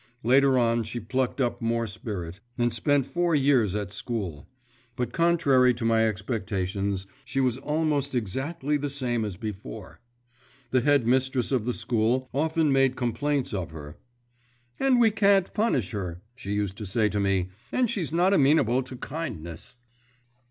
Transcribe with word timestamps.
Later 0.23 0.57
on 0.57 0.83
she 0.83 0.99
plucked 0.99 1.39
up 1.39 1.61
more 1.61 1.85
spirit, 1.85 2.39
and 2.57 2.73
spent 2.73 3.05
four 3.05 3.35
years 3.35 3.75
at 3.75 3.91
school; 3.91 4.47
but, 4.95 5.13
contrary 5.13 5.75
to 5.75 5.85
my 5.85 6.07
expectations, 6.07 7.05
she 7.23 7.39
was 7.39 7.59
almost 7.59 8.15
exactly 8.15 8.77
the 8.77 8.89
same 8.89 9.23
as 9.23 9.37
before. 9.37 9.99
The 10.71 10.81
headmistress 10.81 11.51
of 11.51 11.65
the 11.65 11.73
school 11.75 12.27
often 12.33 12.71
made 12.71 12.95
complaints 12.95 13.53
of 13.53 13.69
her, 13.69 13.95
"And 14.79 14.99
we 14.99 15.11
can't 15.11 15.53
punish 15.53 15.91
her," 15.91 16.19
she 16.33 16.51
used 16.53 16.77
to 16.77 16.87
say 16.87 17.07
to 17.09 17.19
me, 17.19 17.49
"and 17.71 17.87
she's 17.87 18.11
not 18.11 18.33
amenable 18.33 18.81
to 18.81 18.95
kindness." 18.95 19.75